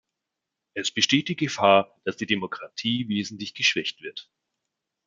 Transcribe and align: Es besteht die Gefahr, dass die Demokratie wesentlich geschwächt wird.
Es 0.73 0.89
besteht 0.89 1.29
die 1.29 1.35
Gefahr, 1.35 2.01
dass 2.05 2.17
die 2.17 2.25
Demokratie 2.25 3.07
wesentlich 3.07 3.53
geschwächt 3.53 4.01
wird. 4.01 4.31